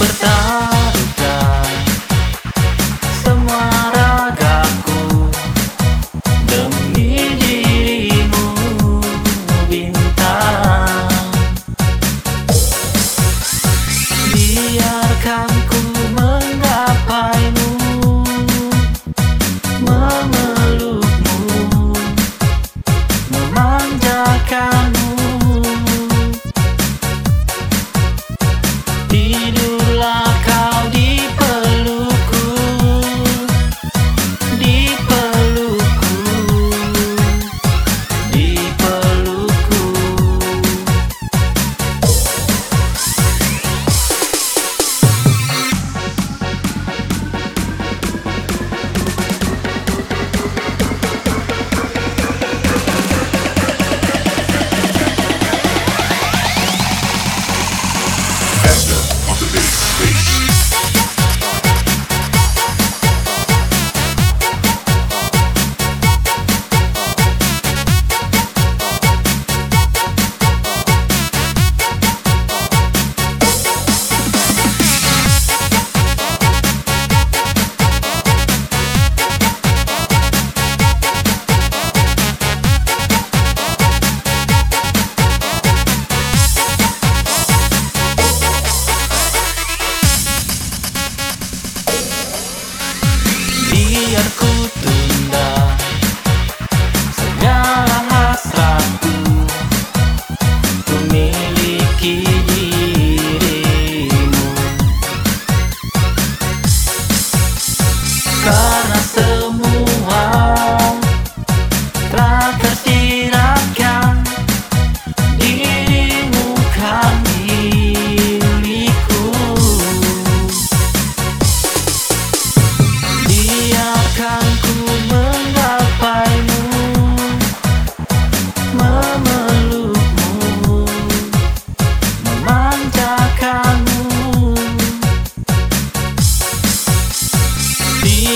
[0.00, 1.68] pertaruhkan
[3.20, 5.28] semua ragaku
[6.48, 8.48] demi dirimu
[9.68, 11.12] bintang.
[14.32, 15.52] Biarkan
[58.62, 58.99] Investor.
[94.10, 94.39] your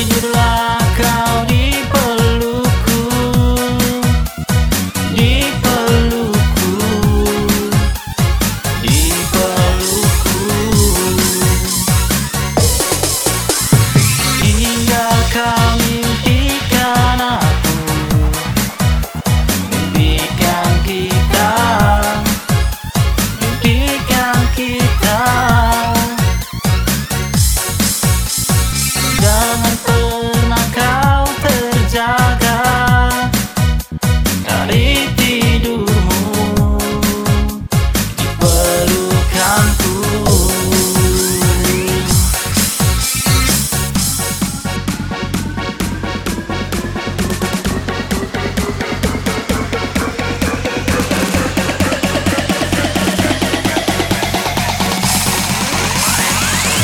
[0.00, 0.71] you lie.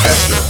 [0.09, 0.48] faster.